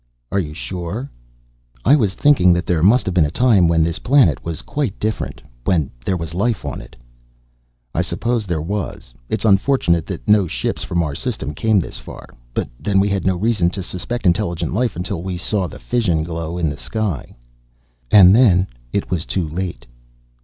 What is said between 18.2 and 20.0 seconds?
then it was too late."